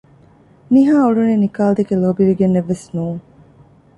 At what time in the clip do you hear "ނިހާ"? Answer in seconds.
0.73-0.93